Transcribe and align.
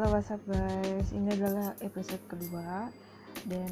Halo 0.00 0.16
WhatsApp 0.16 0.40
guys, 0.48 1.12
ini 1.12 1.28
adalah 1.36 1.76
episode 1.84 2.24
kedua 2.24 2.88
dan 3.44 3.68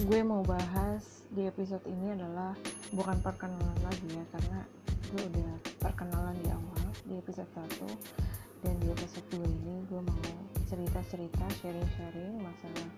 gue 0.00 0.20
mau 0.24 0.40
bahas 0.40 1.28
di 1.28 1.44
episode 1.44 1.84
ini 1.84 2.16
adalah 2.16 2.56
bukan 2.96 3.20
perkenalan 3.20 3.76
lagi 3.84 4.08
ya 4.16 4.24
karena 4.32 4.64
gue 5.12 5.28
udah 5.28 5.52
perkenalan 5.76 6.32
di 6.40 6.48
awal 6.48 6.84
di 7.04 7.20
episode 7.20 7.52
1 7.52 8.64
dan 8.64 8.74
di 8.80 8.88
episode 8.96 9.28
2 9.28 9.44
ini 9.44 9.84
gue 9.92 10.00
mau 10.00 10.24
cerita-cerita 10.72 11.44
sharing-sharing 11.60 12.40
masalah 12.40 12.88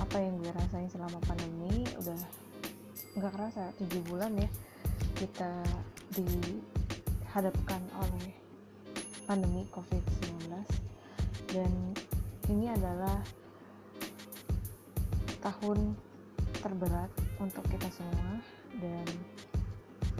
apa 0.00 0.16
yang 0.16 0.40
gue 0.40 0.48
rasain 0.48 0.88
selama 0.88 1.20
pandemi. 1.28 1.84
Udah 2.00 2.16
nggak 3.20 3.32
kerasa 3.36 3.68
7 3.76 4.08
bulan 4.08 4.32
ya 4.40 4.48
kita 5.12 5.60
dihadapkan 6.16 7.84
oleh 8.00 8.41
pandemi 9.32 9.64
COVID-19 9.72 10.52
dan 11.56 11.72
ini 12.52 12.68
adalah 12.68 13.16
tahun 15.40 15.96
terberat 16.60 17.08
untuk 17.40 17.64
kita 17.72 17.88
semua. 17.96 18.44
Dan 18.76 19.08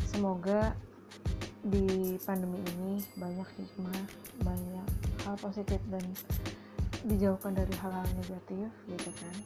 semoga 0.09 0.73
di 1.61 2.17
pandemi 2.25 2.57
ini 2.73 3.05
banyak 3.21 3.49
hikmah, 3.61 4.01
banyak 4.49 4.89
hal 5.29 5.37
positif 5.37 5.85
dan 5.93 6.05
dijauhkan 7.05 7.53
dari 7.53 7.75
hal-hal 7.85 8.09
negatif 8.17 8.73
gitu 8.89 9.11
kan. 9.13 9.37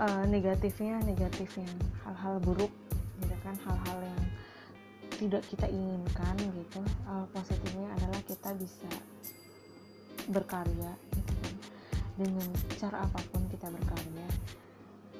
Uh, 0.00 0.24
negatifnya 0.24 1.04
negatif 1.04 1.52
yang 1.60 1.76
hal-hal 2.08 2.40
buruk 2.40 2.72
gitu 3.20 3.36
kan. 3.44 3.52
Hal-hal 3.60 4.08
yang 4.08 4.24
tidak 5.18 5.42
kita 5.50 5.66
inginkan 5.66 6.34
gitu 6.38 6.80
hal 7.10 7.26
positifnya 7.34 7.90
adalah 7.98 8.22
kita 8.22 8.54
bisa 8.54 8.90
berkarya 10.30 10.94
gitu 11.10 11.32
kan. 11.42 11.54
Dengan 12.14 12.48
cara 12.78 13.02
apa 13.02 13.20
pun 13.34 13.42
kita 13.50 13.66
berkarya. 13.66 14.28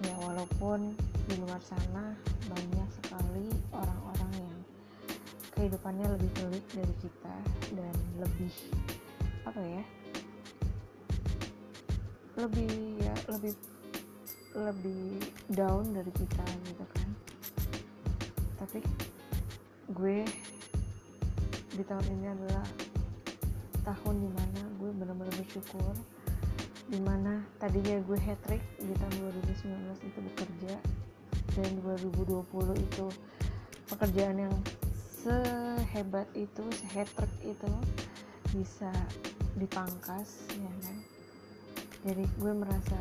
Ya 0.07 0.15
walaupun 0.23 0.95
di 1.27 1.35
luar 1.43 1.59
sana 1.67 2.15
banyak 2.47 2.89
sekali 3.03 3.51
orang-orang 3.75 4.33
yang 4.39 4.59
kehidupannya 5.59 6.07
lebih 6.15 6.31
pelik 6.39 6.65
dari 6.71 6.95
kita 7.03 7.37
dan 7.75 7.95
lebih 8.23 8.55
apa 9.43 9.59
ya 9.59 9.85
lebih 12.39 13.03
ya 13.03 13.15
lebih 13.35 13.55
lebih 14.55 15.19
down 15.51 15.91
dari 15.91 16.13
kita 16.15 16.47
gitu 16.71 16.85
kan. 16.95 17.09
Tapi 18.63 18.79
gue 19.89 20.21
di 21.73 21.85
tahun 21.87 22.07
ini 22.21 22.27
adalah 22.29 22.67
tahun 23.89 24.17
di 24.21 24.29
mana 24.29 24.61
gue 24.77 24.91
benar-benar 24.93 25.33
bersyukur 25.41 25.97
di 26.93 27.01
mana 27.01 27.41
tadinya 27.57 27.97
gue 28.05 28.19
hat 28.21 28.37
trick 28.45 28.61
di 28.77 28.93
tahun 28.97 29.15
2019 29.49 30.09
itu 30.09 30.19
bekerja 30.33 30.75
dan 31.57 31.71
2020 31.81 32.45
itu 32.85 33.07
pekerjaan 33.89 34.37
yang 34.49 34.55
sehebat 35.25 36.29
itu 36.37 36.65
sehat 36.73 37.09
trick 37.17 37.33
itu 37.45 37.73
bisa 38.53 38.93
dipangkas 39.57 40.49
ya 40.53 40.73
kan? 40.85 40.97
Jadi 42.05 42.25
gue 42.37 42.53
merasa 42.53 42.97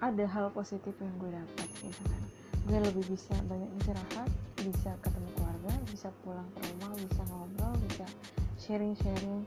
ada 0.00 0.24
hal 0.24 0.48
positif 0.52 0.92
yang 1.00 1.14
gue 1.20 1.30
dapat 1.32 1.68
gitu 1.80 2.02
kan? 2.08 2.22
Gue 2.64 2.78
lebih 2.80 3.04
bisa 3.12 3.32
banyak 3.44 3.68
istirahat 3.80 4.28
bisa 4.64 4.96
ketemu 5.04 5.28
keluarga 5.36 5.72
bisa 5.92 6.08
pulang 6.24 6.48
ke 6.56 6.60
rumah 6.72 6.96
bisa 6.96 7.22
ngobrol 7.28 7.74
bisa 7.84 8.06
sharing-sharing 8.56 9.44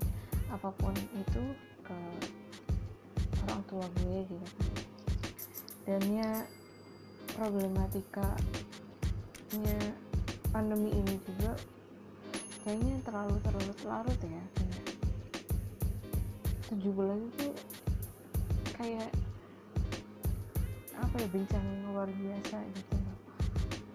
apa 0.54 0.70
pun 0.78 0.94
itu 1.18 1.44
ke 1.82 1.98
orang 3.48 3.62
tua 3.66 3.86
gue 4.04 4.20
gitu. 4.30 4.48
Dan 5.88 6.02
ya 6.12 6.46
problematika 7.34 8.38
nya 9.58 9.80
pandemi 10.54 10.94
ini 10.94 11.16
juga 11.26 11.58
kayaknya 12.62 13.02
terlalu 13.02 13.36
terlalu 13.42 13.74
larut 13.90 14.20
ya. 14.22 14.44
Tujuh 16.70 16.92
bulan 16.94 17.18
itu 17.26 17.48
kayak 18.78 19.10
apa 20.94 21.16
ya 21.18 21.28
bencana 21.32 21.72
luar 21.90 22.10
biasa 22.12 22.58
gitu 22.76 22.96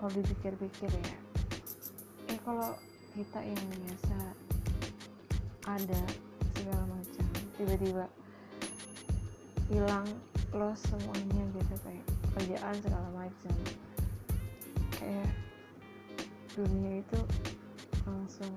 kalau 0.02 0.18
dipikir-pikir 0.18 0.90
ya. 0.90 1.18
Eh 2.26 2.38
kalau 2.42 2.74
kita 3.14 3.38
yang 3.38 3.62
biasa 3.70 4.18
ada 5.70 6.02
segala 6.58 6.90
macam 6.90 7.26
tiba-tiba 7.54 8.10
hilang 9.70 10.10
los 10.58 10.82
semuanya 10.90 11.46
gitu 11.54 11.74
kayak 11.86 12.02
pekerjaan 12.34 12.74
segala 12.82 13.08
macam. 13.14 13.54
Kayak 14.98 15.30
dunia 16.58 16.98
itu 16.98 17.20
langsung 18.02 18.50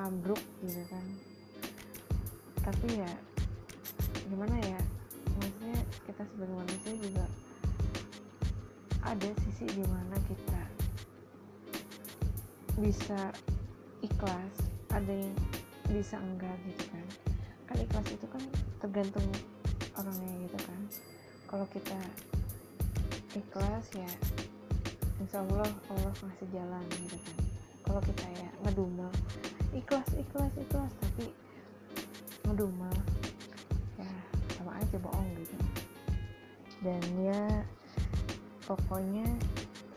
ambruk 0.00 0.40
gitu 0.64 0.80
kan. 0.88 1.04
Tapi 2.64 2.96
ya 2.96 3.12
gimana 4.24 4.56
ya? 4.64 4.80
Maksudnya 5.36 5.84
kita 6.08 6.24
sebagai 6.32 6.56
manusia 6.64 6.96
juga 6.96 7.28
ada 9.10 9.26
sisi 9.42 9.66
di 9.74 9.82
mana 9.90 10.14
kita 10.30 10.60
bisa 12.78 13.34
ikhlas 14.06 14.54
ada 14.94 15.10
yang 15.10 15.34
bisa 15.90 16.14
enggak 16.22 16.54
gitu 16.62 16.84
kan. 16.94 17.06
Kan 17.66 17.76
ikhlas 17.82 18.06
itu 18.14 18.26
kan 18.30 18.42
tergantung 18.78 19.26
orangnya 19.98 20.46
gitu 20.46 20.58
kan. 20.62 20.80
Kalau 21.50 21.66
kita 21.74 21.98
ikhlas 23.34 23.86
ya 23.98 24.10
insya 25.18 25.42
Allah 25.42 25.66
Allah 25.90 26.14
masih 26.22 26.46
jalan 26.54 26.86
gitu 27.02 27.18
kan. 27.18 27.38
Kalau 27.82 28.00
kita 28.06 28.26
ya 28.30 28.50
ngedumel 28.62 29.10
ikhlas 29.74 30.06
ikhlas 30.14 30.54
ikhlas 30.54 30.92
tapi 31.02 31.34
ngedumel 32.46 32.94
ya 33.98 34.10
sama 34.54 34.78
aja 34.78 34.96
bohong 35.02 35.34
gitu. 35.34 35.58
Dan 36.86 37.02
ya 37.26 37.66
pokoknya 38.70 39.26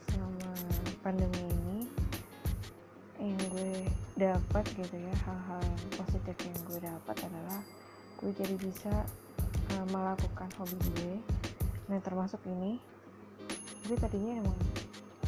selama 0.09 0.49
pandemi 1.05 1.45
ini 1.45 1.79
yang 3.21 3.37
gue 3.53 3.85
dapat 4.17 4.65
gitu 4.73 4.97
ya 4.97 5.13
hal-hal 5.29 5.61
positif 5.93 6.33
yang 6.41 6.57
gue 6.65 6.79
dapat 6.81 7.15
adalah 7.21 7.61
gue 8.17 8.33
jadi 8.33 8.57
bisa 8.57 9.05
uh, 9.77 9.85
melakukan 9.93 10.49
hobi 10.57 10.73
gue. 10.97 11.15
Nah 11.85 12.01
termasuk 12.01 12.41
ini 12.49 12.81
gue 13.85 13.93
tadinya 13.93 14.41
emang 14.41 14.57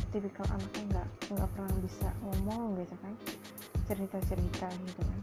tipikal 0.10 0.50
anaknya 0.50 0.98
nggak 0.98 1.08
nggak 1.38 1.50
pernah 1.54 1.76
bisa 1.86 2.10
ngomong 2.26 2.82
gitu 2.82 2.98
kan 2.98 3.14
cerita 3.86 4.18
cerita 4.26 4.68
gitu 4.74 5.02
kan. 5.06 5.20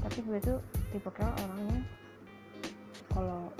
Tapi 0.00 0.18
gue 0.24 0.38
tuh 0.40 0.58
tipikal 0.96 1.28
orangnya 1.44 1.84
kalau 3.12 3.52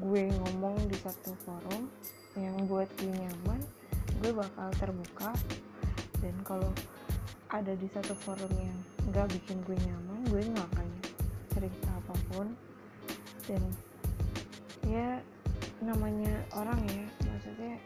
gue 0.00 0.24
ngomong 0.40 0.88
di 0.88 0.96
satu 0.96 1.36
forum 1.44 1.92
yang 2.34 2.54
buat 2.66 2.90
gue 2.98 3.10
nyaman 3.10 3.60
gue 4.22 4.32
bakal 4.34 4.68
terbuka. 4.80 5.30
Dan 6.24 6.34
kalau 6.42 6.72
ada 7.52 7.76
di 7.76 7.86
satu 7.92 8.16
forum 8.24 8.50
yang 8.56 8.78
nggak 9.12 9.28
bikin 9.36 9.60
gue 9.68 9.76
nyaman 9.76 10.18
gue 10.32 10.40
nggak 10.40 10.68
akan 10.74 10.88
cerita 11.54 11.88
apa 11.92 12.14
pun. 12.32 12.46
Dan 13.44 13.62
ya 14.88 15.20
namanya 15.84 16.32
orang 16.56 16.80
ya 16.88 17.04
maksudnya 17.28 17.76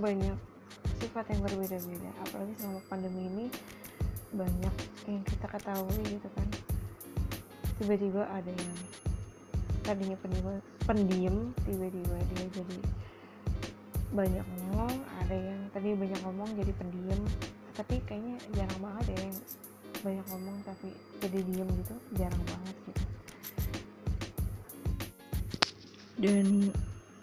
banyak 0.00 0.38
sifat 0.96 1.24
yang 1.32 1.40
berbeda-beda. 1.44 2.10
Apalagi 2.24 2.52
selama 2.56 2.80
pandemi 2.88 3.28
ini 3.28 3.46
banyak 4.32 4.74
yang 5.06 5.22
kita 5.22 5.46
ketahui 5.46 6.02
gitu 6.08 6.28
kan. 6.32 6.48
Tiba-tiba 7.76 8.24
ada 8.32 8.48
yang 8.48 8.76
tadinya 9.86 10.18
pendiam 10.82 11.54
tiba-tiba 11.62 12.18
dia 12.34 12.46
jadi 12.50 12.78
banyak 14.10 14.42
ngomong 14.42 14.92
ada 15.22 15.36
yang 15.38 15.60
tadi 15.70 15.94
banyak 15.94 16.20
ngomong 16.26 16.50
jadi 16.58 16.72
pendiam. 16.74 17.20
Tapi 17.76 18.02
kayaknya 18.08 18.36
jarang 18.56 18.80
banget 18.82 19.04
ya 19.14 19.18
yang 19.30 19.38
banyak 20.02 20.26
ngomong 20.34 20.56
tapi 20.66 20.88
jadi 21.22 21.38
diem 21.46 21.68
gitu 21.84 21.94
jarang 22.18 22.42
banget 22.50 22.76
gitu. 22.90 23.02
Dan 26.16 26.46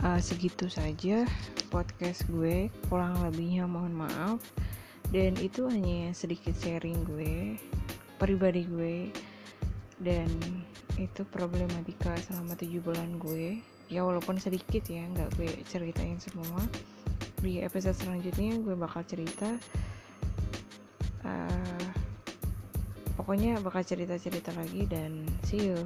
uh, 0.05 0.21
segitu 0.21 0.69
saja 0.69 1.25
podcast 1.73 2.23
gue 2.29 2.69
kurang 2.87 3.19
lebihnya 3.25 3.67
mohon 3.67 3.91
maaf. 3.91 4.39
Dan 5.11 5.35
itu 5.41 5.67
hanya 5.67 6.15
sedikit 6.15 6.55
sharing 6.57 7.03
gue 7.05 7.59
pribadi 8.21 8.63
gue 8.65 9.11
dan 10.03 10.29
itu 10.99 11.25
problematika 11.31 12.13
selama 12.21 12.53
tujuh 12.59 12.83
bulan 12.83 13.17
gue. 13.17 13.63
Ya 13.87 14.05
walaupun 14.05 14.37
sedikit 14.37 14.85
ya 14.85 15.07
nggak 15.09 15.39
gue 15.39 15.49
ceritain 15.71 16.19
semua. 16.21 16.61
Di 17.41 17.63
episode 17.63 17.97
selanjutnya 17.97 18.59
gue 18.59 18.75
bakal 18.75 19.03
cerita 19.03 19.49
uh, 21.27 21.85
pokoknya 23.15 23.59
bakal 23.63 23.83
cerita-cerita 23.83 24.51
lagi 24.55 24.87
dan 24.87 25.23
see 25.47 25.71
you 25.71 25.79